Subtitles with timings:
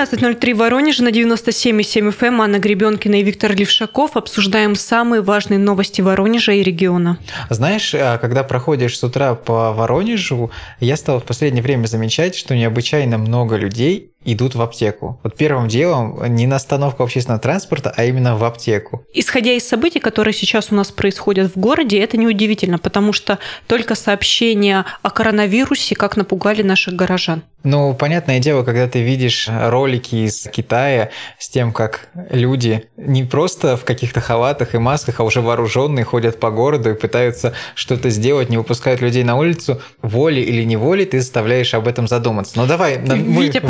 [0.00, 2.26] 17.03 Воронеж на 97,7 FM.
[2.26, 2.40] Эм.
[2.40, 4.16] Анна Гребенкина и Виктор Левшаков.
[4.16, 7.18] Обсуждаем самые важные новости Воронежа и региона.
[7.50, 12.56] Знаешь, а, когда проходишь с утра по Воронежу, я стал в последнее время замечать, что
[12.56, 15.18] необычайно много людей идут в аптеку.
[15.22, 19.04] Вот первым делом не на остановку общественного транспорта, а именно в аптеку.
[19.14, 23.94] Исходя из событий, которые сейчас у нас происходят в городе, это неудивительно, потому что только
[23.94, 27.42] сообщения о коронавирусе как напугали наших горожан.
[27.62, 33.76] Ну, понятное дело, когда ты видишь ролики из Китая с тем, как люди не просто
[33.76, 38.48] в каких-то халатах и масках, а уже вооруженные ходят по городу и пытаются что-то сделать,
[38.48, 42.54] не выпускают людей на улицу, волей или неволей ты заставляешь об этом задуматься.
[42.56, 43.60] Ну давай, мы Витя,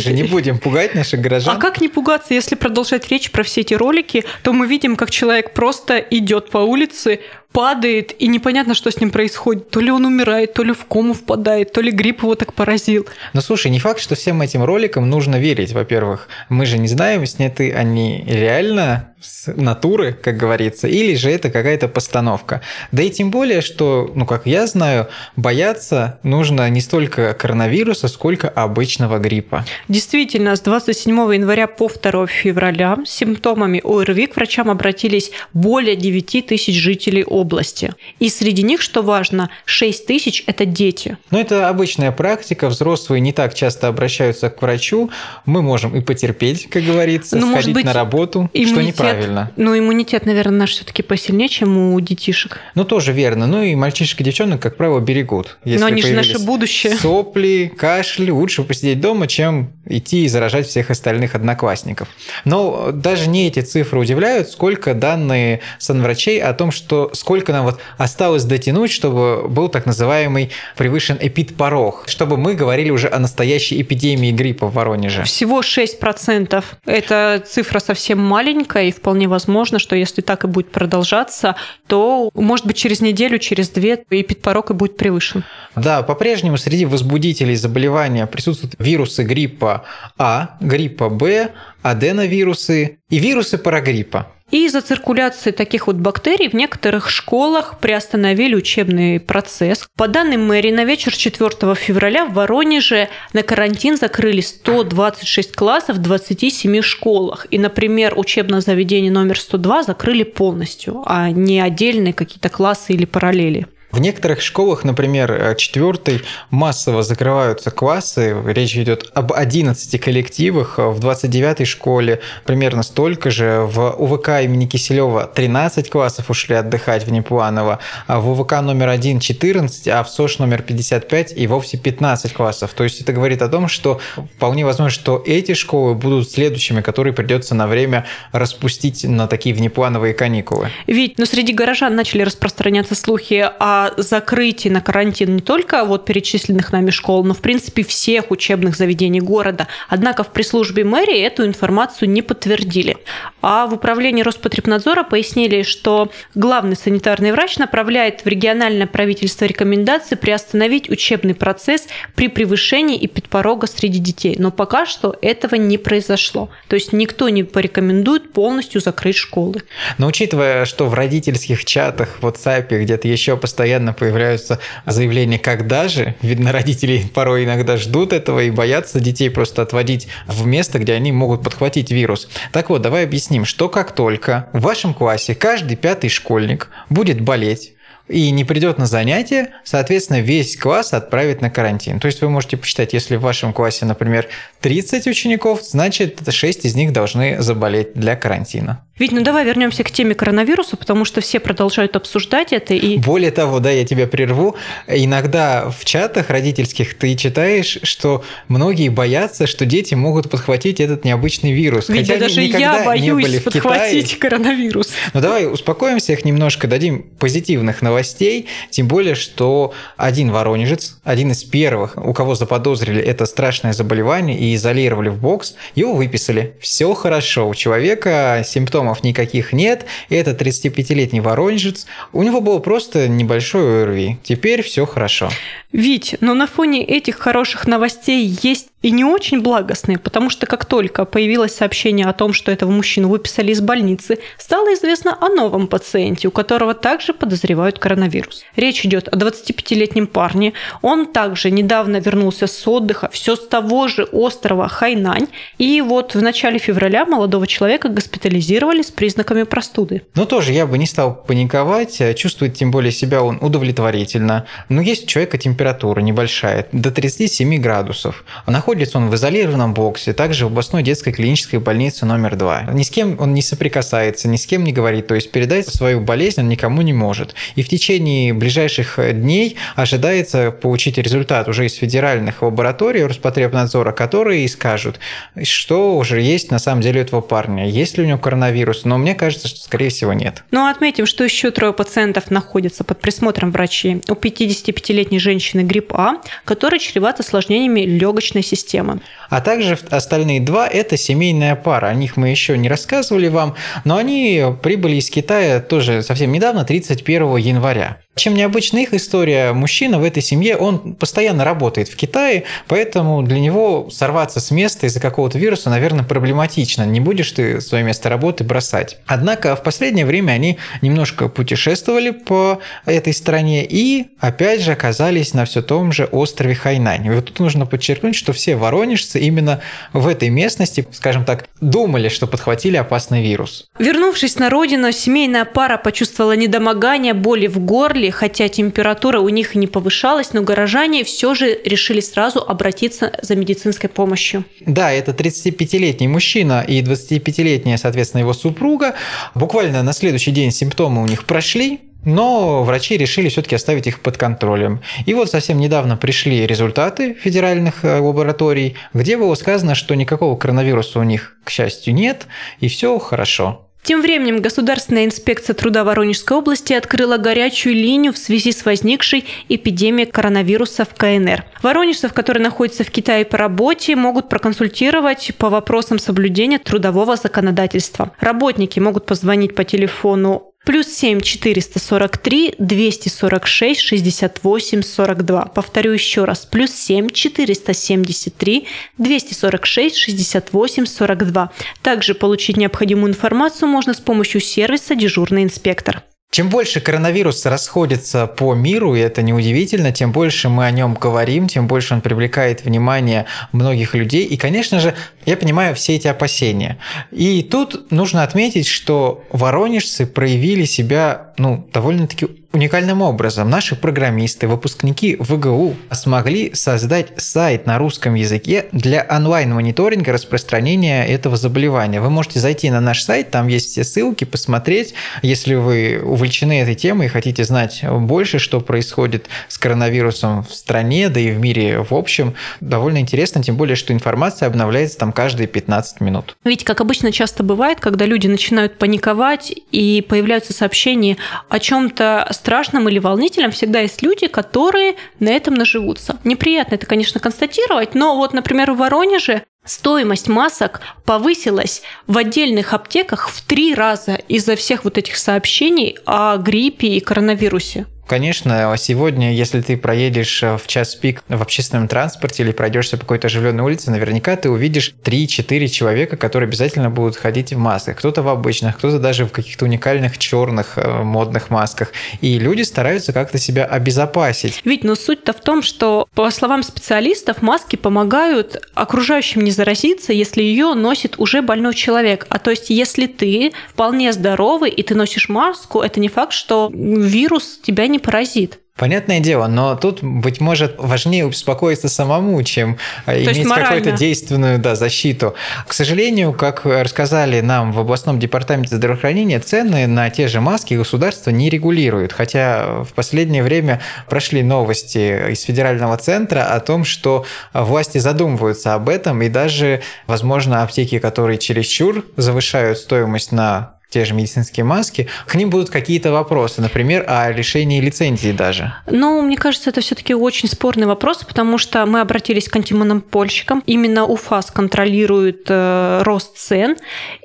[0.00, 1.56] в Воронеже не будем пугать наших горожан.
[1.56, 5.10] А как не пугаться, если продолжать речь про все эти ролики, то мы видим, как
[5.10, 7.20] человек просто идет по улице,
[7.52, 9.70] падает, и непонятно, что с ним происходит.
[9.70, 13.06] То ли он умирает, то ли в кому впадает, то ли грипп его так поразил.
[13.32, 16.28] Ну, слушай, не факт, что всем этим роликам нужно верить, во-первых.
[16.48, 21.88] Мы же не знаем, сняты они реально с натуры, как говорится, или же это какая-то
[21.88, 22.60] постановка.
[22.92, 28.48] Да и тем более, что, ну, как я знаю, бояться нужно не столько коронавируса, сколько
[28.48, 29.64] обычного гриппа.
[29.88, 36.46] Действительно, с 27 января по 2 февраля с симптомами ОРВИ к врачам обратились более 9
[36.46, 37.94] тысяч жителей области.
[38.18, 41.18] И среди них, что важно, 6 тысяч– это дети.
[41.30, 42.68] Ну, это обычная практика.
[42.68, 45.10] Взрослые не так часто обращаются к врачу.
[45.44, 49.52] Мы можем и потерпеть, как говорится, ну, сходить быть, на работу, иммунитет, что неправильно.
[49.56, 52.60] Ну, иммунитет, наверное, наш все-таки посильнее, чем у детишек.
[52.74, 53.46] Ну, тоже верно.
[53.46, 55.58] Ну, и мальчишек и девчонок, как правило, берегут.
[55.64, 56.96] Если Но они же наше будущее.
[56.96, 62.08] Сопли, кашель, лучше посидеть дома, чем идти и заражать всех остальных одноклассников.
[62.44, 67.80] Но даже не эти цифры удивляют, сколько данные санврачей о том, что сколько нам вот
[67.98, 74.30] осталось дотянуть, чтобы был так называемый превышен эпидпорог, чтобы мы говорили уже о настоящей эпидемии
[74.30, 75.24] гриппа в Воронеже?
[75.24, 76.64] Всего 6%.
[76.86, 81.56] Это цифра совсем маленькая, и вполне возможно, что если так и будет продолжаться,
[81.88, 85.42] то, может быть, через неделю, через две эпидпорог и будет превышен.
[85.74, 89.84] Да, по-прежнему среди возбудителей заболевания присутствуют вирусы гриппа
[90.16, 91.50] А, гриппа Б,
[91.82, 94.28] аденовирусы и вирусы парагриппа.
[94.50, 99.88] И из-за циркуляции таких вот бактерий в некоторых школах приостановили учебный процесс.
[99.96, 106.02] По данным мэрии, на вечер 4 февраля в Воронеже на карантин закрыли 126 классов в
[106.02, 107.48] 27 школах.
[107.50, 113.66] И, например, учебное заведение номер 102 закрыли полностью, а не отдельные какие-то классы или параллели.
[113.92, 118.36] В некоторых школах, например, э, четвертой массово закрываются классы.
[118.46, 120.78] Речь идет об 11 коллективах.
[120.78, 123.62] В 29-й школе примерно столько же.
[123.64, 127.78] В УВК имени Киселева 13 классов ушли отдыхать в Непланово.
[128.06, 132.72] А в УВК номер 1 14, а в СОШ номер 55 и вовсе 15 классов.
[132.74, 134.00] То есть это говорит о том, что
[134.36, 140.12] вполне возможно, что эти школы будут следующими, которые придется на время распустить на такие внеплановые
[140.12, 140.70] каникулы.
[140.86, 146.04] Ведь, но ну, среди горожан начали распространяться слухи о закрытии на карантин не только вот
[146.04, 149.68] перечисленных нами школ, но в принципе всех учебных заведений города.
[149.88, 152.96] Однако в пресс-службе мэрии эту информацию не подтвердили.
[153.42, 160.90] А в управлении Роспотребнадзора пояснили, что главный санитарный врач направляет в региональное правительство рекомендации приостановить
[160.90, 164.34] учебный процесс при превышении и подпорога среди детей.
[164.38, 166.50] Но пока что этого не произошло.
[166.68, 169.62] То есть никто не порекомендует полностью закрыть школы.
[169.98, 175.88] Но учитывая, что в родительских чатах, в WhatsApp, где-то еще постоянно постоянно появляются заявления «когда
[175.88, 176.14] же?».
[176.22, 181.10] Видно, родители порой иногда ждут этого и боятся детей просто отводить в место, где они
[181.10, 182.28] могут подхватить вирус.
[182.52, 187.72] Так вот, давай объясним, что как только в вашем классе каждый пятый школьник будет болеть,
[188.06, 191.98] и не придет на занятие, соответственно, весь класс отправит на карантин.
[191.98, 194.28] То есть вы можете посчитать, если в вашем классе, например,
[194.60, 198.85] 30 учеников, значит 6 из них должны заболеть для карантина.
[198.98, 202.72] Ведь, ну давай вернемся к теме коронавируса, потому что все продолжают обсуждать это.
[202.72, 202.96] И...
[202.96, 204.56] Более того, да, я тебя прерву.
[204.86, 211.52] Иногда в чатах родительских ты читаешь, что многие боятся, что дети могут подхватить этот необычный
[211.52, 211.90] вирус.
[211.90, 214.30] Ведь хотя даже я боюсь подхватить Китае.
[214.30, 214.88] коронавирус.
[215.12, 218.46] Ну давай успокоим всех немножко, дадим позитивных новостей.
[218.70, 224.54] Тем более, что один воронежец, один из первых, у кого заподозрили это страшное заболевание и
[224.54, 226.54] изолировали в бокс, его выписали.
[226.60, 227.46] Все хорошо.
[227.46, 234.18] У человека симптомы симптомов никаких нет, это 35-летний воронежец, у него был просто небольшой ОРВИ.
[234.22, 235.30] Теперь все хорошо.
[235.72, 240.64] Вить, но на фоне этих хороших новостей есть и не очень благостные, потому что как
[240.64, 245.66] только появилось сообщение о том, что этого мужчину выписали из больницы, стало известно о новом
[245.66, 248.44] пациенте, у которого также подозревают коронавирус.
[248.54, 250.52] Речь идет о 25-летнем парне.
[250.82, 255.26] Он также недавно вернулся с отдыха, все с того же острова Хайнань.
[255.58, 260.02] И вот в начале февраля молодого человека госпитализировали с признаками простуды.
[260.14, 264.46] Ну, тоже я бы не стал паниковать, чувствует тем более себя он удовлетворительно.
[264.68, 268.24] Но есть у человека температура небольшая, до 37 градусов.
[268.46, 272.70] Находится он в изолированном боксе, также в областной детской клинической больнице номер 2.
[272.72, 276.00] Ни с кем он не соприкасается, ни с кем не говорит, то есть передать свою
[276.00, 277.34] болезнь он никому не может.
[277.54, 284.98] И в течение ближайших дней ожидается получить результат уже из федеральных лабораторий Роспотребнадзора, которые скажут,
[285.42, 288.98] что уже есть на самом деле у этого парня, есть ли у него коронавирус, но
[288.98, 290.44] мне кажется, что скорее всего нет.
[290.50, 294.02] Ну, отметим, что еще трое пациентов находятся под присмотром врачей.
[294.08, 299.00] У 55-летней женщины грипп А, который чреват осложнениями легочной системы.
[299.28, 301.86] А также остальные два– это семейная пара.
[301.86, 303.54] О них мы еще не рассказывали вам,
[303.84, 307.98] но они прибыли из Китая тоже совсем недавно, 31 января.
[308.18, 313.38] Чем необычна их история, мужчина в этой семье, он постоянно работает в Китае, поэтому для
[313.38, 316.86] него сорваться с места из-за какого-то вируса, наверное, проблематично.
[316.86, 318.96] Не будешь ты свое место работы бросать.
[319.04, 325.44] Однако в последнее время они немножко путешествовали по этой стране и, опять же, оказались на
[325.44, 327.04] все том же острове Хайнань.
[327.04, 329.60] И вот тут нужно подчеркнуть, что все воронежцы именно
[329.92, 333.66] в этой местности, скажем так, думали, что подхватили опасный вирус.
[333.78, 339.54] Вернувшись на родину, семейная пара почувствовала недомогание, боли в горле, жители, хотя температура у них
[339.54, 344.44] не повышалась, но горожане все же решили сразу обратиться за медицинской помощью.
[344.60, 348.94] Да, это 35-летний мужчина и 25-летняя, соответственно, его супруга.
[349.34, 354.16] Буквально на следующий день симптомы у них прошли, но врачи решили все-таки оставить их под
[354.16, 354.80] контролем.
[355.06, 361.00] И вот совсем недавно пришли результаты федеральных э, лабораторий, где было сказано, что никакого коронавируса
[361.00, 362.26] у них, к счастью, нет,
[362.60, 363.65] и все хорошо.
[363.86, 370.10] Тем временем Государственная инспекция труда Воронежской области открыла горячую линию в связи с возникшей эпидемией
[370.10, 371.44] коронавируса в КНР.
[371.62, 378.10] Воронежцев, которые находятся в Китае по работе, могут проконсультировать по вопросам соблюдения трудового законодательства.
[378.18, 385.44] Работники могут позвонить по телефону Плюс 7 443 246 68 42.
[385.54, 386.44] Повторю еще раз.
[386.44, 388.66] Плюс 7 473
[388.98, 391.52] 246 68 42.
[391.82, 396.02] Также получить необходимую информацию можно с помощью сервиса «Дежурный инспектор».
[396.30, 401.48] Чем больше коронавирус расходится по миру, и это неудивительно, тем больше мы о нем говорим,
[401.48, 404.24] тем больше он привлекает внимание многих людей.
[404.24, 404.94] И, конечно же,
[405.24, 406.78] я понимаю все эти опасения.
[407.10, 412.26] И тут нужно отметить, что воронежцы проявили себя ну, довольно-таки
[412.56, 413.50] уникальным образом.
[413.50, 422.00] Наши программисты, выпускники ВГУ смогли создать сайт на русском языке для онлайн-мониторинга распространения этого заболевания.
[422.00, 426.74] Вы можете зайти на наш сайт, там есть все ссылки, посмотреть, если вы увлечены этой
[426.74, 431.82] темой и хотите знать больше, что происходит с коронавирусом в стране, да и в мире
[431.82, 432.34] в общем.
[432.60, 436.36] Довольно интересно, тем более, что информация обновляется там каждые 15 минут.
[436.44, 441.18] Ведь, как обычно часто бывает, когда люди начинают паниковать и появляются сообщения
[441.50, 446.20] о чем-то страшном или волнительном, всегда есть люди, которые на этом наживутся.
[446.22, 453.28] Неприятно это, конечно, констатировать, но вот, например, в Воронеже Стоимость масок повысилась в отдельных аптеках
[453.28, 457.86] в три раза из-за всех вот этих сообщений о гриппе и коронавирусе.
[458.06, 463.02] Конечно, сегодня, если ты проедешь э, в час пик в общественном транспорте или пройдешься по
[463.02, 467.96] какой-то оживленной улице, наверняка ты увидишь 3-4 человека, которые обязательно будут ходить в масках.
[467.98, 471.92] Кто-то в обычных, кто-то даже в каких-то уникальных черных э, модных масках.
[472.20, 474.60] И люди стараются как-то себя обезопасить.
[474.64, 480.42] Ведь, но суть-то в том, что, по словам специалистов, маски помогают окружающим не заразиться, если
[480.42, 482.26] ее носит уже больной человек.
[482.28, 486.70] А то есть, если ты вполне здоровый и ты носишь маску, это не факт, что
[486.72, 488.60] вирус тебя не не поразит.
[488.76, 492.76] Понятное дело, но тут, быть может, важнее успокоиться самому, чем
[493.06, 495.34] э, То иметь какую-то действенную да, защиту.
[495.66, 501.30] К сожалению, как рассказали нам в областном департаменте здравоохранения, цены на те же маски государство
[501.30, 502.12] не регулирует.
[502.12, 507.24] Хотя в последнее время прошли новости из федерального центра о том, что
[507.54, 514.14] власти задумываются об этом, и даже, возможно, аптеки, которые чересчур завышают стоимость на те же
[514.14, 518.74] медицинские маски, к ним будут какие-то вопросы, например, о лишении лицензии даже.
[518.90, 523.62] Ну, мне кажется, это все-таки очень спорный вопрос, потому что мы обратились к антимонопольщикам.
[523.66, 526.76] Именно УФАС контролирует э, рост цен.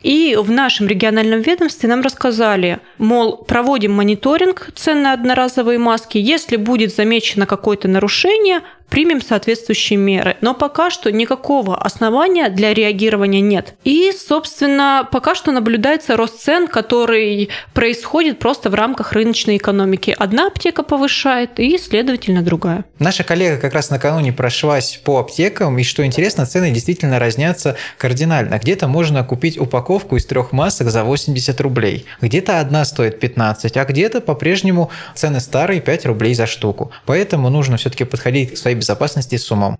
[0.04, 6.18] И в нашем региональном ведомстве нам рассказали, мол, проводим мониторинг цен на одноразовые маски.
[6.20, 8.62] Если будет замечено какое-то нарушение,
[8.92, 10.36] примем соответствующие меры.
[10.42, 13.74] Но пока что никакого основания для реагирования нет.
[13.86, 20.14] И, собственно, пока что наблюдается рост цен, который происходит просто в рамках рыночной экономики.
[20.20, 22.84] Одна аптека повышает, и, следовательно, другая.
[23.00, 28.60] Наша коллега как раз накануне прошлась по аптекам, и что интересно, цены действительно разнятся кардинально.
[28.60, 33.86] Где-то можно купить упаковку из трех масок за 80 рублей, где-то одна стоит 15, а
[33.86, 36.92] где-то по-прежнему цены старые 5 рублей за штуку.
[37.06, 39.78] Поэтому нужно все-таки подходить к своей безопасности с умом.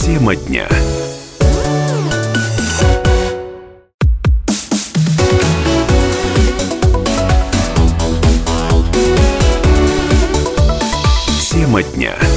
[0.00, 0.66] Тема дня.
[11.48, 12.27] Тема дня.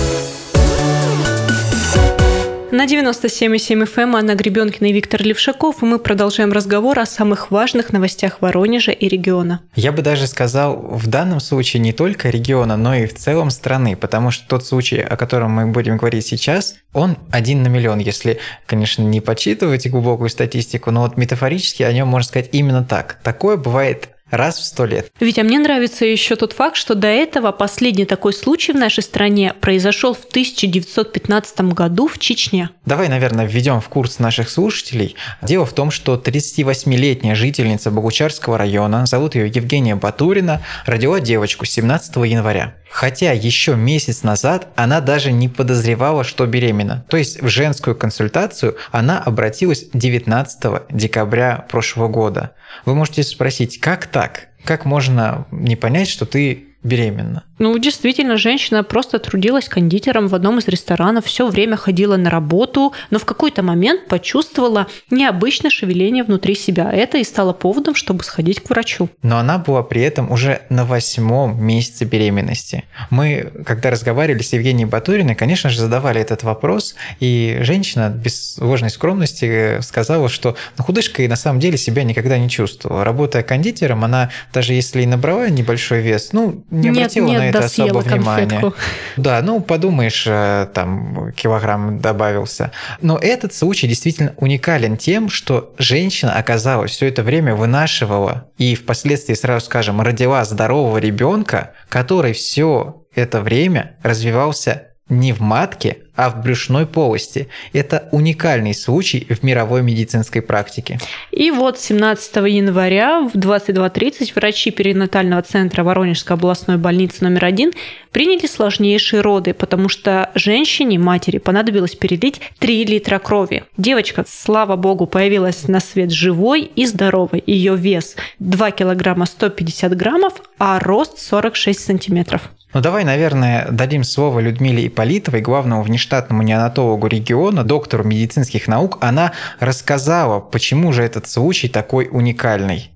[2.71, 7.91] На 97,7 FM Анна Гребенкина и Виктор Левшаков, и мы продолжаем разговор о самых важных
[7.91, 9.59] новостях Воронежа и региона.
[9.75, 13.97] Я бы даже сказал, в данном случае не только региона, но и в целом страны,
[13.97, 18.39] потому что тот случай, о котором мы будем говорить сейчас, он один на миллион, если,
[18.65, 23.19] конечно, не подсчитывать глубокую статистику, но вот метафорически о нем можно сказать именно так.
[23.21, 25.11] Такое бывает раз в сто лет.
[25.19, 29.53] Витя, мне нравится еще тот факт, что до этого последний такой случай в нашей стране
[29.59, 32.69] произошел в 1915 году в Чечне.
[32.85, 35.15] Давай, наверное, введем в курс наших слушателей.
[35.41, 42.15] Дело в том, что 38-летняя жительница Богучарского района, зовут ее Евгения Батурина, родила девочку 17
[42.15, 42.75] января.
[42.91, 47.05] Хотя еще месяц назад она даже не подозревала, что беременна.
[47.07, 52.51] То есть в женскую консультацию она обратилась 19 декабря прошлого года.
[52.85, 54.49] Вы можете спросить, как так?
[54.65, 57.43] Как можно не понять, что ты беременна?
[57.61, 62.91] Ну, действительно, женщина просто трудилась кондитером в одном из ресторанов, все время ходила на работу,
[63.11, 66.91] но в какой-то момент почувствовала необычное шевеление внутри себя.
[66.91, 69.09] Это и стало поводом, чтобы сходить к врачу.
[69.21, 72.83] Но она была при этом уже на восьмом месяце беременности.
[73.11, 78.89] Мы, когда разговаривали с Евгенией Батуриной, конечно же, задавали этот вопрос, и женщина без ложной
[78.89, 83.03] скромности сказала, что ну, худышка и на самом деле себя никогда не чувствовала.
[83.05, 87.59] Работая кондитером, она даже если и набрала небольшой вес, ну, не обратила нет, на это
[87.59, 88.47] особо внимания.
[88.47, 88.73] Конфетку.
[89.17, 92.71] Да, ну подумаешь, э, там килограмм добавился.
[93.01, 99.33] Но этот случай действительно уникален тем, что женщина оказалась все это время вынашивала и впоследствии,
[99.33, 106.39] сразу скажем, родила здорового ребенка, который все это время развивался не в матке, а в
[106.43, 107.47] брюшной полости.
[107.73, 110.99] Это уникальный случай в мировой медицинской практике.
[111.31, 117.71] И вот 17 января в 22.30 врачи перинатального центра Воронежской областной больницы номер один
[118.11, 123.63] приняли сложнейшие роды, потому что женщине, матери, понадобилось перелить 3 литра крови.
[123.77, 127.43] Девочка, слава богу, появилась на свет живой и здоровой.
[127.47, 132.51] Ее вес 2 килограмма 150 граммов, а рост 46 сантиметров.
[132.73, 138.97] Ну давай, наверное, дадим слово Людмиле Иполитовой, главному внештатному неонатологу региона, доктору медицинских наук.
[139.01, 142.91] Она рассказала, почему же этот случай такой уникальный.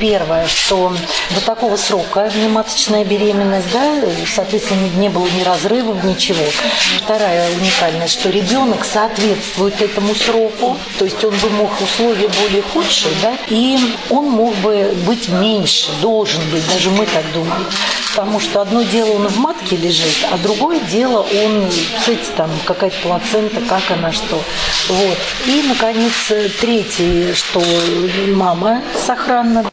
[0.00, 0.96] Первое, что
[1.34, 3.96] до такого срока внематочная беременность, да,
[4.34, 6.42] соответственно, не было ни разрывов, ничего.
[7.04, 13.12] Вторая уникальность, что ребенок соответствует этому сроку, то есть он бы мог условия более худшие,
[13.20, 13.78] да, и
[14.08, 17.66] он мог бы быть меньше, должен быть, даже мы так думаем.
[18.16, 22.96] Потому что одно дело он в матке лежит, а другое дело он, кстати, там какая-то
[23.02, 24.42] плацента, как она, что.
[24.88, 25.18] Вот.
[25.46, 26.12] И, наконец,
[26.58, 27.62] третье, что
[28.28, 29.70] мама сохранна.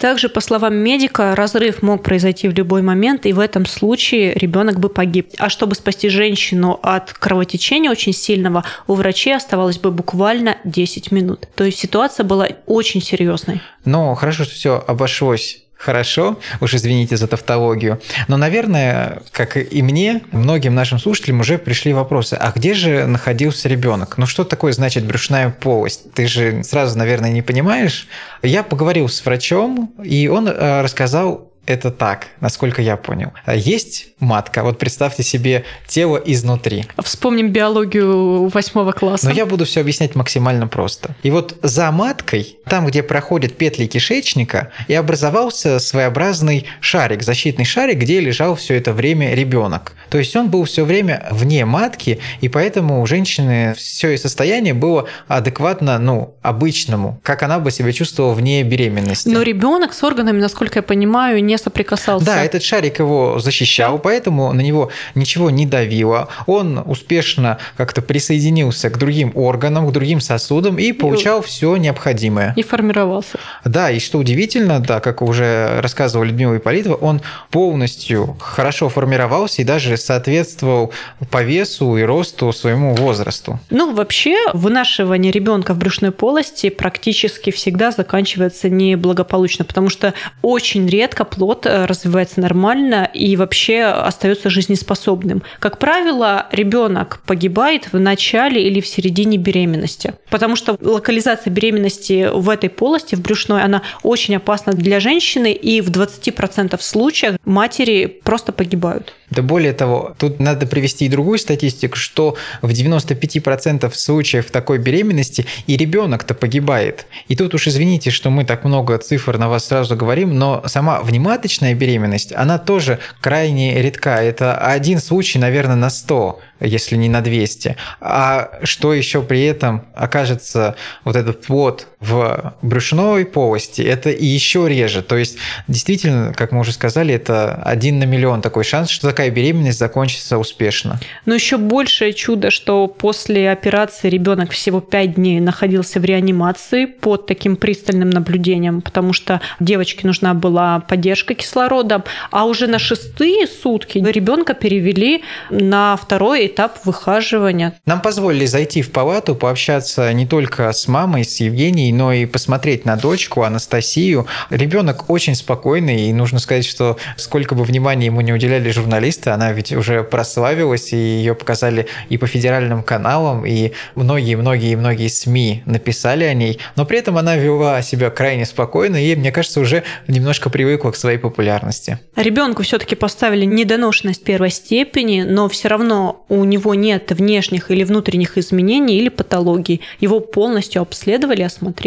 [0.00, 4.80] Также, по словам медика, разрыв мог произойти в любой момент, и в этом случае ребенок
[4.80, 5.28] бы погиб.
[5.36, 11.48] А чтобы спасти женщину от кровотечения очень сильного, у врачей оставалось бы буквально 10 минут.
[11.54, 13.60] То есть ситуация была очень серьезной.
[13.84, 18.00] Но хорошо, что все обошлось хорошо, уж извините за тавтологию.
[18.28, 23.68] Но, наверное, как и мне, многим нашим слушателям уже пришли вопросы, а где же находился
[23.68, 24.18] ребенок?
[24.18, 26.12] Ну что такое значит брюшная полость?
[26.12, 28.08] Ты же сразу, наверное, не понимаешь.
[28.42, 33.32] Я поговорил с врачом, и он э, рассказал это так, насколько я понял.
[33.44, 36.86] А Есть матка, вот представьте себе тело изнутри.
[37.02, 39.26] Вспомним биологию восьмого класса.
[39.26, 41.14] Но я буду все объяснять максимально просто.
[41.22, 47.98] И вот за маткой, там, где проходят петли кишечника, и образовался своеобразный шарик, защитный шарик,
[47.98, 49.92] где лежал все это время ребенок.
[50.10, 54.74] То есть он был все время вне матки, и поэтому у женщины все ее состояние
[54.74, 59.28] было адекватно, ну, обычному, как она бы себя чувствовала вне беременности.
[59.28, 62.26] Но ребенок с органами, насколько я понимаю, не соприкасался.
[62.26, 66.28] Да, этот шарик его защищал, поэтому на него ничего не давило.
[66.46, 72.54] Он успешно как-то присоединился к другим органам, к другим сосудам и получал все необходимое.
[72.56, 73.38] И формировался.
[73.64, 79.64] Да, и что удивительно, да, как уже рассказывала Людмила Ипполитова, он полностью хорошо формировался и
[79.64, 80.92] даже соответствовал
[81.30, 83.58] по весу и росту своему возрасту.
[83.70, 91.24] Ну, вообще, вынашивание ребенка в брюшной полости практически всегда заканчивается неблагополучно, потому что очень редко
[91.24, 95.42] плод э, развивается нормально и вообще остается жизнеспособным.
[95.58, 102.48] Как правило, ребенок погибает в начале или в середине беременности, потому что локализация беременности в
[102.48, 108.52] этой полости, в брюшной, она очень опасна для женщины, и в 20% случаев матери просто
[108.52, 109.14] погибают.
[109.30, 115.46] Да более того, тут надо привести и другую статистику, что в 95% случаев такой беременности
[115.66, 117.06] и ребенок-то погибает.
[117.28, 121.00] И тут уж извините, что мы так много цифр на вас сразу говорим, но сама
[121.30, 124.20] внематочная беременность, она тоже крайне редка.
[124.22, 127.76] Это один случай, наверное, на 100 если не на 200.
[128.00, 134.68] А что еще при этом окажется вот этот плод в брюшной полости, это и еще
[134.68, 135.02] реже.
[135.02, 135.36] То есть,
[135.68, 140.38] действительно, как мы уже сказали, это один на миллион такой шанс, что такая беременность закончится
[140.38, 140.98] успешно.
[141.26, 147.26] Но еще большее чудо, что после операции ребенок всего 5 дней находился в реанимации под
[147.26, 153.98] таким пристальным наблюдением, потому что девочке нужна была поддержка кислорода, а уже на шестые сутки
[153.98, 157.74] ребенка перевели на второй этап выхаживания.
[157.84, 162.84] Нам позволили зайти в палату, пообщаться не только с мамой, с Евгенией, но и посмотреть
[162.84, 164.26] на дочку Анастасию.
[164.50, 169.52] Ребенок очень спокойный, и нужно сказать, что сколько бы внимания ему не уделяли журналисты, она
[169.52, 176.34] ведь уже прославилась, и ее показали и по федеральным каналам, и многие-многие-многие СМИ написали о
[176.34, 180.90] ней, но при этом она вела себя крайне спокойно, и, мне кажется, уже немножко привыкла
[180.90, 181.98] к своей популярности.
[182.16, 188.38] Ребенку все-таки поставили недоношенность первой степени, но все равно у него нет внешних или внутренних
[188.38, 189.80] изменений или патологий.
[190.00, 191.79] Его полностью обследовали, осмотрели.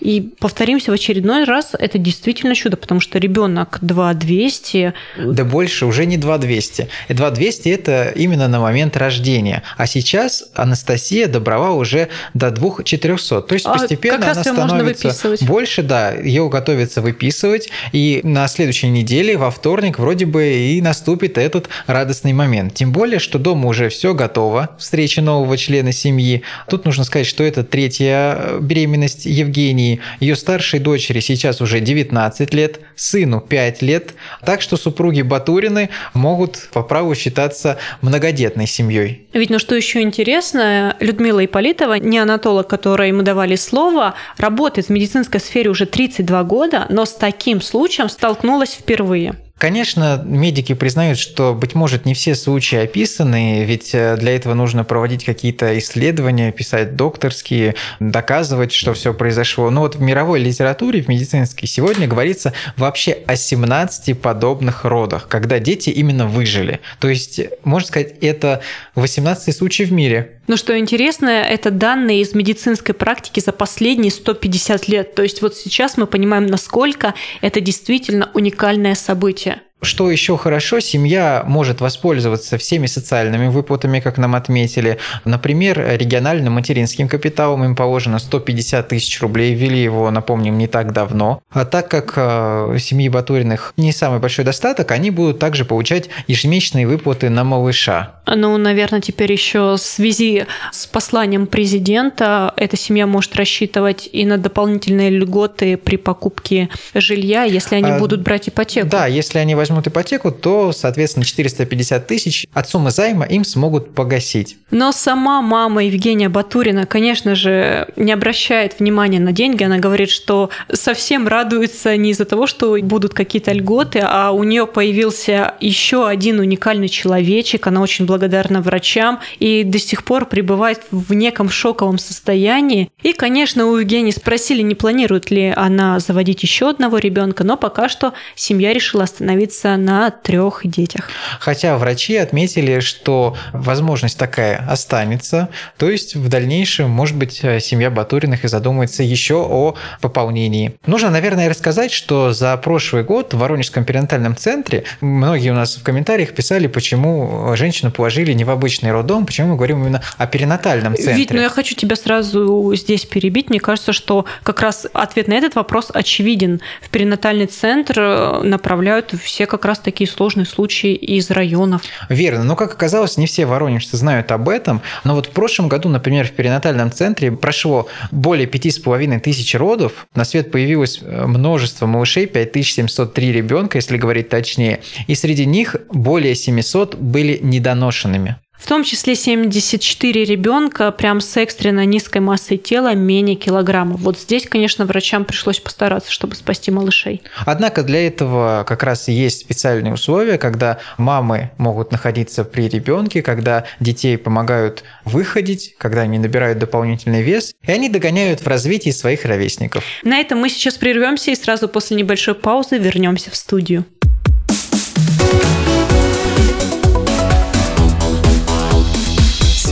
[0.00, 4.94] И повторимся в очередной раз, это действительно чудо, потому что ребенок 2200.
[5.18, 6.88] Да больше, уже не 2200.
[7.08, 9.62] 2200 это именно на момент рождения.
[9.76, 13.42] А сейчас Анастасия добрала уже до 2400.
[13.42, 17.68] То есть А, постепенно раз она становится больше, да, ее готовится выписывать.
[17.92, 22.74] И на следующей неделе, во вторник, вроде бы и наступит этот радостный момент.
[22.74, 26.42] Тем более, что дома уже все готово, встреча нового члена семьи.
[26.68, 30.00] Тут нужно сказать, что это третья э, беременность Евгении.
[30.20, 34.14] Ее старшей дочери сейчас уже 19 лет, сыну 5 лет.
[34.44, 39.26] Так что супруги Батурины могут по праву считаться многодетной семьей.
[39.32, 45.40] Ведь, ну что еще интересно, Людмила Иполитова, неонатолог, которой мы давали слово, работает в медицинской
[45.40, 49.34] сфере уже 32 года, но с таким случаем столкнулась впервые.
[49.58, 54.84] Конечно, медики признают, что, быть может, не все случаи описаны, ведь э, для этого нужно
[54.84, 59.68] проводить какие-то исследования, писать докторские, доказывать, что все произошло.
[59.70, 65.58] Но вот в мировой литературе, в медицинской, сегодня говорится вообще о 17 подобных родах, когда
[65.58, 66.78] дети именно выжили.
[67.00, 68.62] То есть, можно сказать, это
[68.94, 70.37] 18 случай в мире.
[70.48, 75.14] Но что интересно, это данные из медицинской практики за последние 150 лет.
[75.14, 79.60] То есть вот сейчас мы понимаем, насколько это действительно уникальное событие.
[79.80, 84.98] Что еще хорошо, семья может воспользоваться всеми социальными выплатами, как нам отметили.
[85.24, 91.42] Например, региональным материнским капиталом им положено 150 тысяч рублей, ввели его, напомним, не так давно.
[91.50, 96.86] А так как э, семьи Батуриных не самый большой достаток, они будут также получать ежемесячные
[96.86, 98.16] выплаты на малыша.
[98.26, 104.38] Ну, наверное, теперь еще в связи с посланием президента эта семья может рассчитывать и на
[104.38, 108.88] дополнительные льготы при покупке жилья, если они А, будут брать ипотеку.
[108.88, 113.94] Да, если они возьмут возьмут ипотеку, то, соответственно, 450 тысяч от суммы займа им смогут
[113.94, 114.56] погасить.
[114.70, 119.64] Но сама мама Евгения Батурина, конечно же, не обращает внимания на деньги.
[119.64, 124.66] Она говорит, что совсем радуется не из-за того, что будут какие-то льготы, а у нее
[124.66, 127.66] появился еще один уникальный человечек.
[127.66, 132.90] Она очень благодарна врачам и до сих пор пребывает в неком шоковом состоянии.
[133.02, 137.88] И, конечно, у Евгении спросили, не планирует ли она заводить еще одного ребенка, но пока
[137.88, 141.08] что семья решила остановиться на трех детях.
[141.40, 148.44] Хотя врачи отметили, что возможность такая останется, то есть в дальнейшем, может быть, семья Батуриных
[148.44, 150.76] и задумается еще о пополнении.
[150.86, 155.82] Нужно, наверное, рассказать, что за прошлый год в Воронежском перинатальном центре многие у нас в
[155.82, 160.94] комментариях писали, почему женщину положили не в обычный роддом, почему мы говорим именно о перинатальном
[160.94, 161.14] центре.
[161.14, 163.50] Вить, ну я хочу тебя сразу здесь перебить.
[163.50, 166.60] Мне кажется, что как раз ответ на этот вопрос очевиден.
[166.82, 171.82] В перинатальный центр э, направляют все как раз такие сложные случаи из районов.
[172.08, 172.44] Верно.
[172.44, 174.82] Но, как оказалось, не все воронежцы знают об этом.
[175.04, 179.54] Но вот в прошлом году, например, в перинатальном центре прошло более пяти с половиной тысяч
[179.54, 180.06] родов.
[180.14, 184.80] На свет появилось э, множество малышей, 5703 ребенка, если говорить точнее.
[185.06, 188.36] И среди них более 700 были недоношенными.
[188.58, 193.96] В том числе 74 ребенка прям с экстренно низкой массой тела менее килограмма.
[193.96, 197.22] Вот здесь, конечно, врачам пришлось постараться, чтобы спасти малышей.
[197.46, 203.22] Однако для этого как раз и есть специальные условия, когда мамы могут находиться при ребенке,
[203.22, 209.24] когда детей помогают выходить, когда они набирают дополнительный вес, и они догоняют в развитии своих
[209.24, 209.84] ровесников.
[210.02, 213.86] На этом мы сейчас прервемся и сразу после небольшой паузы вернемся в студию.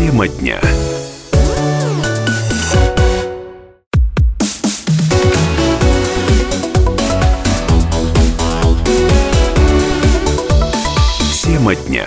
[0.07, 0.61] Тема дня.
[11.43, 12.07] Тема дня.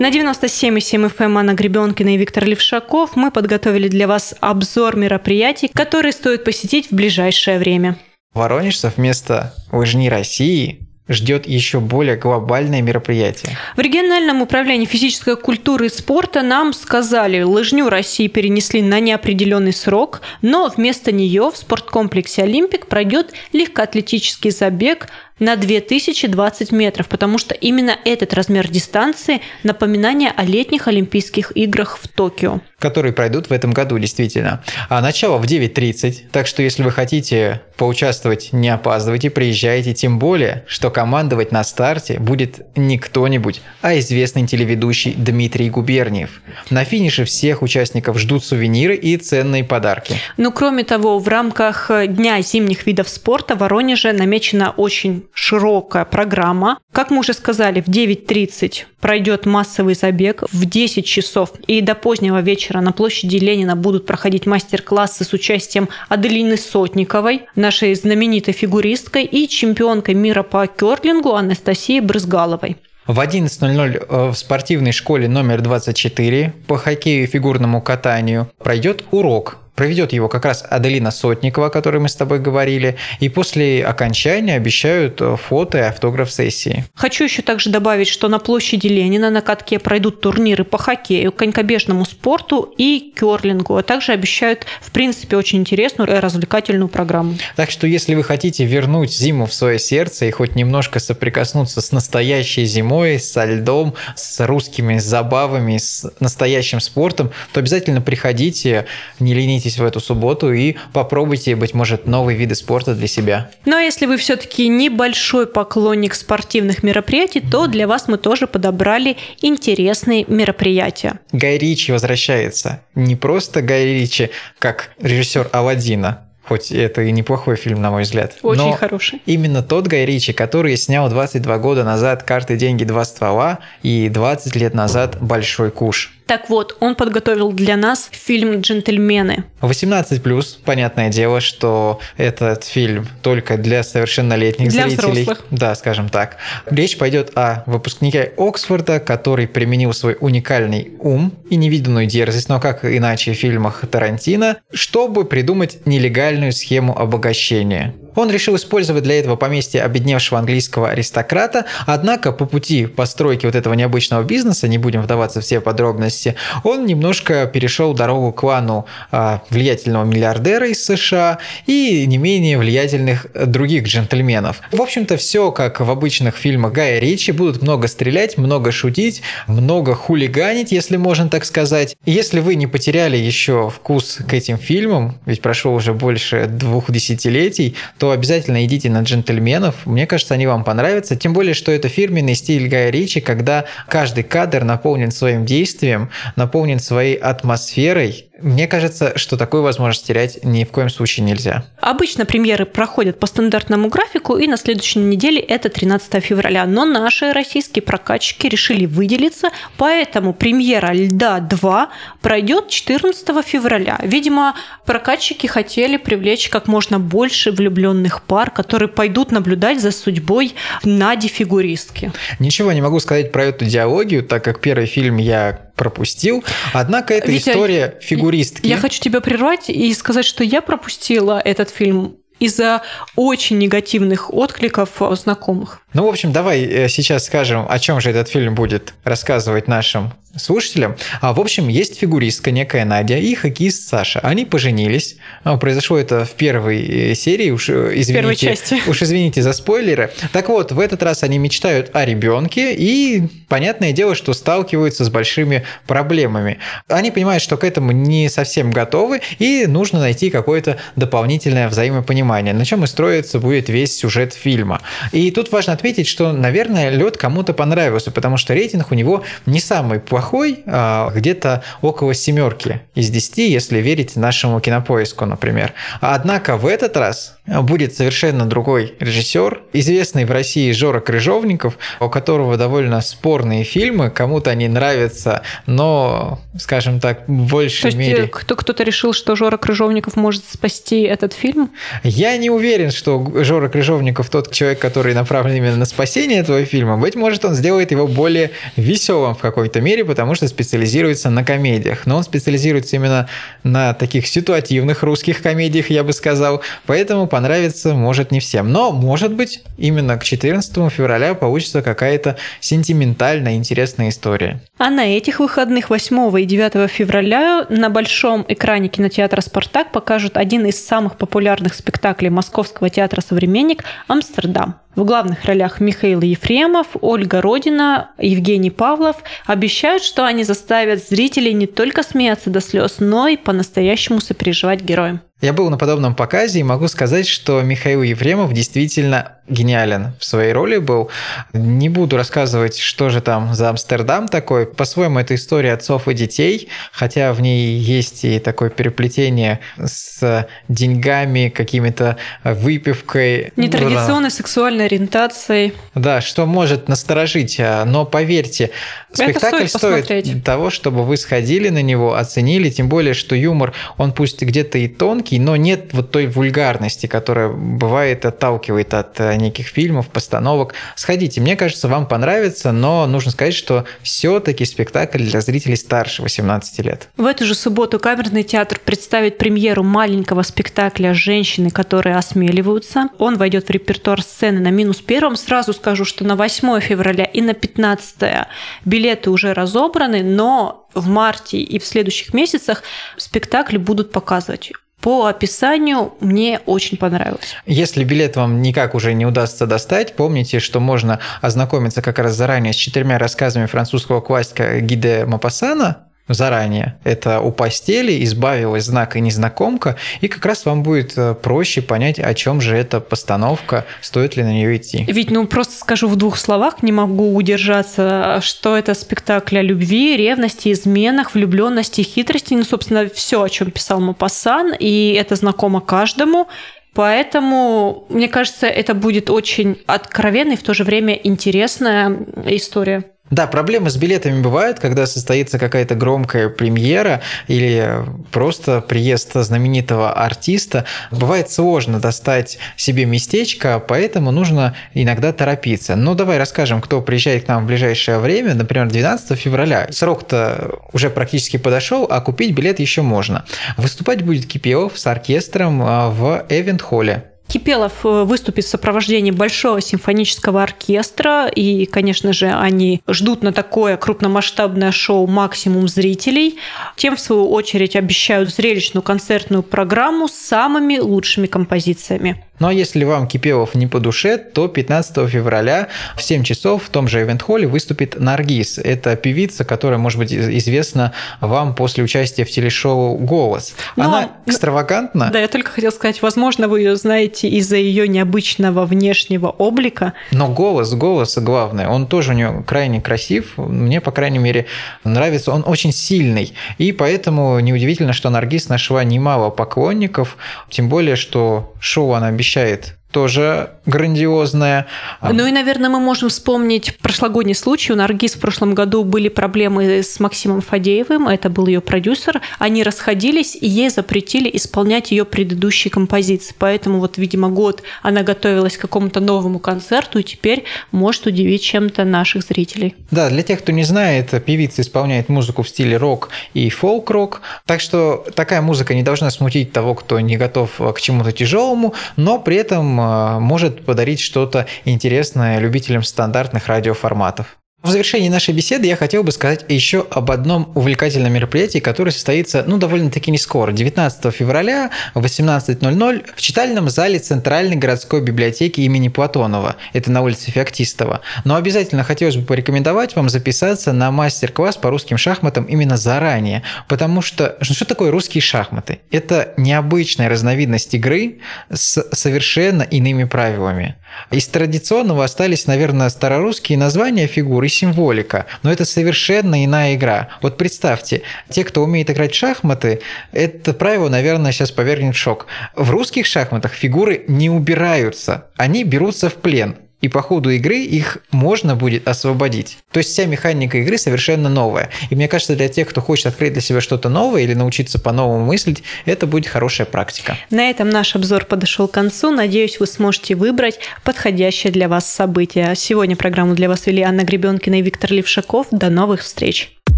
[0.00, 6.10] На 97,7 FM Анна Гребенкина и Виктор Левшаков мы подготовили для вас обзор мероприятий, которые
[6.10, 7.96] стоит посетить в ближайшее время.
[8.34, 13.56] Воронежцев вместо лыжни России ждет еще более глобальное мероприятие.
[13.76, 20.22] В региональном управлении физической культуры и спорта нам сказали, лыжню России перенесли на неопределенный срок,
[20.42, 27.96] но вместо нее в спорткомплексе «Олимпик» пройдет легкоатлетический забег на 2020 метров, потому что именно
[28.04, 32.60] этот размер дистанции– напоминание о летних Олимпийских играх в Токио.
[32.78, 34.62] Которые пройдут в этом году, действительно.
[34.88, 40.64] А начало в 9.30, так что если вы хотите поучаствовать, не опаздывайте, приезжайте, тем более,
[40.66, 46.42] что командовать на старте будет не кто-нибудь, а известный телеведущий Дмитрий Губерниев.
[46.70, 50.16] На финише всех участников ждут сувениры и ценные подарки.
[50.36, 56.78] Ну, кроме того, в рамках Дня зимних видов спорта в Воронеже намечена очень широкая программа.
[56.92, 62.40] Как мы уже сказали, в 9.30 пройдет массовый забег, в 10 часов и до позднего
[62.40, 69.48] вечера на площади Ленина будут проходить мастер-классы с участием Аделины Сотниковой, нашей знаменитой фигуристкой и
[69.48, 72.76] чемпионкой мира по керлингу Анастасии Брызгаловой.
[73.06, 79.58] В 11.00 э, в спортивной школе номер 24 по хоккею и фигурному катанию пройдет урок
[79.76, 84.54] Проведет его как раз Аделина Сотникова, о которой мы с тобой говорили, и после окончания
[84.54, 86.84] обещают э, фото и автограф сессии.
[86.94, 92.06] Хочу еще также добавить, что на площади Ленина на катке пройдут турниры по хоккею, конькобежному
[92.06, 97.36] спорту и керлингу, а также обещают, в принципе, очень интересную и развлекательную программу.
[97.54, 101.92] Так что, если вы хотите вернуть зиму в свое сердце и хоть немножко соприкоснуться с
[101.92, 108.86] настоящей зимой, со льдом, с русскими забавами, с настоящим спортом, то обязательно приходите,
[109.20, 113.50] не ленитесь в эту субботу и попробуйте, быть может, новые виды спорта для себя.
[113.64, 119.16] Ну а если вы все-таки небольшой поклонник спортивных мероприятий, то для вас мы тоже подобрали
[119.42, 121.20] интересные мероприятия.
[121.32, 122.82] Гай Ричи возвращается.
[122.94, 128.36] Не просто Гай Ричи, как режиссер Алладина, Хоть это и неплохой фильм, на мой взгляд.
[128.42, 129.20] Очень Но хороший.
[129.26, 134.54] Именно тот Гай Ричи, который снял 22 года назад «Карты, деньги, два ствола» и 20
[134.54, 136.15] лет назад «Большой куш».
[136.26, 139.44] Так вот, он подготовил для нас фильм «Джентльмены».
[139.60, 145.22] 18+, понятное дело, что этот фильм только для совершеннолетних для зрителей.
[145.22, 145.44] Взрослых.
[145.50, 146.36] Да, скажем так.
[146.68, 152.84] Речь пойдет о выпускнике Оксфорда, который применил свой уникальный ум и невиданную дерзость, но как
[152.84, 157.94] иначе в фильмах Тарантино, чтобы придумать нелегальную схему обогащения.
[158.16, 163.74] Он решил использовать для этого поместье обедневшего английского аристократа, однако по пути постройки вот этого
[163.74, 169.42] необычного бизнеса, не будем вдаваться в все подробности, он немножко перешел дорогу к клану а,
[169.50, 174.60] влиятельного миллиардера из США и не менее влиятельных других джентльменов.
[174.72, 179.94] В общем-то, все как в обычных фильмах Гая Ричи, будут много стрелять, много шутить, много
[179.94, 181.96] хулиганить, если можно так сказать.
[182.04, 187.76] Если вы не потеряли еще вкус к этим фильмам, ведь прошло уже больше двух десятилетий,
[187.98, 189.86] то обязательно идите на джентльменов.
[189.86, 191.16] Мне кажется, они вам понравятся.
[191.16, 196.78] Тем более, что это фирменный стиль Гая Ричи, когда каждый кадр наполнен своим действием, наполнен
[196.78, 201.64] своей атмосферой, мне кажется, что такую возможность терять ни в коем случае нельзя.
[201.80, 206.66] Обычно премьеры проходят по стандартному графику, и на следующей неделе это 13 февраля.
[206.66, 211.86] Но наши российские прокатчики решили выделиться, поэтому премьера «Льда 2»
[212.20, 213.98] пройдет 14 февраля.
[214.02, 222.12] Видимо, прокатчики хотели привлечь как можно больше влюбленных пар, которые пойдут наблюдать за судьбой Нади-фигуристки.
[222.38, 226.44] Ничего не могу сказать про эту диалогию, так как первый фильм я пропустил.
[226.72, 228.66] Однако это Витя, история фигуристки.
[228.66, 232.82] Я хочу тебя прервать и сказать, что я пропустила этот фильм из-за
[233.14, 235.80] очень негативных откликов знакомых.
[235.94, 240.12] Ну, в общем, давай э, сейчас скажем, о чем же этот фильм будет рассказывать нашим
[240.36, 240.96] слушателям.
[241.20, 244.20] А, в общем, есть фигуристка некая Надя и хоккеист Саша.
[244.20, 245.16] Они поженились.
[245.44, 247.50] А, произошло это в первой э, серии.
[247.50, 248.80] Уж э, извините, в первой части.
[248.88, 250.10] Уж извините за спойлеры.
[250.32, 255.10] Так вот, в этот раз они мечтают о ребенке и, понятное дело, что сталкиваются с
[255.10, 256.58] большими проблемами.
[256.88, 262.64] Они понимают, что к этому не совсем готовы и нужно найти какое-то дополнительное взаимопонимание, на
[262.64, 264.80] чем и строится будет весь сюжет фильма.
[265.12, 269.60] И тут важно отметить, что, наверное, лед кому-то понравился, потому что рейтинг у него не
[269.60, 270.25] самый плохой,
[270.66, 275.72] а где-то около семерки из десяти, если верить нашему кинопоиску, например.
[276.00, 282.56] Однако в этот раз будет совершенно другой режиссер, известный в России Жора Крыжовников, у которого
[282.56, 288.26] довольно спорные фильмы, кому-то они нравятся, но, скажем так, в большей То есть мере...
[288.28, 291.70] Кто, кто-то решил, что Жора Крыжовников может спасти этот фильм?
[292.02, 296.96] Я не уверен, что Жора Крыжовников тот человек, который направлен именно на спасение этого фильма,
[296.96, 302.06] быть может, он сделает его более веселым в какой-то мере, потому что специализируется на комедиях.
[302.06, 303.28] Но он специализируется именно
[303.62, 306.62] на таких ситуативных русских комедиях, я бы сказал.
[306.86, 308.72] Поэтому понравится может не всем.
[308.72, 314.62] Но, может быть, именно к 14 февраля получится какая-то сентиментальная, интересная история.
[314.78, 320.64] А на этих выходных 8 и 9 февраля на большом экране кинотеатра «Спартак» покажут один
[320.64, 324.76] из самых популярных спектаклей Московского театра «Современник» «Амстердам».
[324.94, 331.66] В главных ролях Михаил Ефремов, Ольга Родина, Евгений Павлов обещают, что они заставят зрителей не
[331.66, 335.20] только смеяться до слез, но и по-настоящему сопереживать героям.
[335.40, 340.52] Я был на подобном показе и могу сказать, что Михаил Ефремов действительно гениален в своей
[340.52, 341.10] роли был.
[341.52, 344.66] Не буду рассказывать, что же там за Амстердам такой.
[344.66, 351.48] По-своему, это история отцов и детей, хотя в ней есть и такое переплетение с деньгами,
[351.48, 353.52] какими-то выпивкой.
[353.56, 355.72] Нетрадиционной сексуальной ориентацией.
[355.94, 358.70] Да, что может насторожить, а, но поверьте,
[359.12, 364.12] спектакль стоит, стоит того, чтобы вы сходили на него, оценили, тем более, что юмор, он
[364.12, 369.66] пусть где-то и тонкий, но нет вот той вульгарности, которая бывает отталкивает от э, неких
[369.66, 370.74] фильмов, постановок.
[370.94, 376.78] Сходите, мне кажется, вам понравится, но нужно сказать, что все-таки спектакль для зрителей старше 18
[376.84, 377.08] лет.
[377.16, 383.08] В эту же субботу Камерный театр представит премьеру маленького спектакля «Женщины, которые осмеливаются».
[383.18, 385.36] Он войдет в репертуар сцены на минус первом.
[385.36, 388.46] Сразу скажу, что на 8 февраля и на 15
[388.84, 392.82] билеты уже разобраны, но в марте и в следующих месяцах
[393.16, 394.72] спектакли будут показывать
[395.06, 397.54] по описанию мне очень понравилось.
[397.64, 402.72] Если билет вам никак уже не удастся достать, помните, что можно ознакомиться как раз заранее
[402.72, 406.98] с четырьмя рассказами французского классика Гиде Мапассана, заранее.
[407.04, 412.18] Это у постели избавилась знак и незнакомка, и как раз вам будет э, проще понять,
[412.18, 415.04] о чем же эта постановка, стоит ли на нее идти.
[415.08, 420.16] Ведь, ну, просто скажу в двух словах, не могу удержаться, что это спектакль о любви,
[420.16, 426.48] ревности, изменах, влюбленности, хитрости, ну, собственно, все, о чем писал Мапасан, и это знакомо каждому.
[426.94, 432.10] Поэтому, мне кажется, это будет очень откровенная и в то же время интересная
[432.46, 433.04] история.
[433.30, 440.84] Да, проблемы с билетами бывают, когда состоится какая-то громкая премьера или просто приезд знаменитого артиста.
[441.10, 445.96] Бывает сложно достать себе местечко, поэтому нужно иногда торопиться.
[445.96, 449.88] Ну, давай расскажем, кто приезжает к нам в ближайшее время, например, 12 февраля.
[449.90, 453.44] Срок-то уже практически подошел, а купить билет еще можно.
[453.76, 457.24] Выступать будет Кипелов с оркестром а, в Эвент-холле.
[457.48, 463.96] Кипелов э, выступит в сопровождении Большого симфонического оркестра, и, конечно же, они ждут на такое
[463.96, 466.58] крупномасштабное шоу максимум зрителей.
[466.96, 472.44] Тем, в свою очередь, обещают зрелищную концертную программу с самыми лучшими композициями.
[472.58, 476.88] Ну а если вам Кипелов не по душе, то 15 февраля в 7 часов в
[476.88, 478.78] том же Эвент-холле выступит Наргиз.
[478.78, 483.74] Это певица, которая, может быть, известна вам после участия в телешоу «Голос».
[483.96, 488.08] Ну, Она а- экстравагантна, Да, я только хотела сказать, возможно, вы ее знаете из-за ее
[488.08, 490.14] необычного внешнего облика.
[490.30, 493.52] но голос, голос главное, он тоже у нее крайне красив.
[493.56, 494.66] Мне, по крайней мере,
[495.04, 495.52] нравится.
[495.52, 496.54] Он очень сильный.
[496.78, 500.36] И поэтому неудивительно, что Наргиз нашла немало поклонников.
[500.70, 504.88] Тем более, что шоу она обещает тоже грандиозное.
[505.22, 507.94] Ну и, наверное, мы можем вспомнить прошлогодний случай.
[507.94, 512.42] У Наргиз в прошлом году были проблемы с Максимом Фадеевым, это был ее продюсер.
[512.58, 516.54] Они расходились, и ей запретили исполнять ее предыдущие композиции.
[516.58, 522.04] Поэтому вот, видимо, год она готовилась к какому-то новому концерту, и теперь может удивить чем-то
[522.04, 522.96] наших зрителей.
[523.10, 527.80] Да, для тех, кто не знает, певица исполняет музыку в стиле рок и фолк-рок, так
[527.80, 532.56] что такая музыка не должна смутить того, кто не готов к чему-то тяжелому, но при
[532.56, 533.05] этом
[533.40, 537.58] может подарить что-то интересное любителям стандартных радиоформатов.
[537.86, 542.64] В завершении нашей беседы я хотел бы сказать еще об одном увлекательном мероприятии, которое состоится,
[542.66, 543.70] ну, довольно-таки не скоро.
[543.70, 549.76] 19 февраля в 18.00 в читальном зале Центральной городской библиотеки имени Платонова.
[549.92, 551.20] Это на улице Феоктистова.
[551.44, 556.64] Но обязательно хотелось бы порекомендовать вам записаться на мастер-класс по русским шахматам именно заранее.
[556.88, 558.98] Потому что, что такое русские шахматы?
[559.12, 561.38] Это необычная разновидность игры
[561.72, 563.94] с совершенно иными правилами.
[564.32, 570.28] Из традиционного остались, наверное, старорусские названия фигур и символика, но это совершенно иная игра.
[570.42, 573.00] Вот представьте, те, кто умеет играть в шахматы,
[573.32, 575.46] это правило, наверное, сейчас повергнет в шок.
[575.74, 579.76] В русских шахматах фигуры не убираются, они берутся в плен.
[580.00, 582.78] И по ходу игры их можно будет освободить.
[582.92, 584.90] То есть вся механика игры совершенно новая.
[585.10, 588.44] И мне кажется, для тех, кто хочет открыть для себя что-то новое или научиться по-новому
[588.44, 590.36] мыслить, это будет хорошая практика.
[590.50, 592.30] На этом наш обзор подошел к концу.
[592.30, 595.74] Надеюсь, вы сможете выбрать подходящее для вас событие.
[595.76, 598.66] Сегодня программу для вас вели Анна Гребенкина и Виктор Левшаков.
[598.70, 599.72] До новых встреч!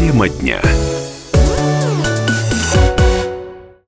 [0.00, 0.60] Тема дня.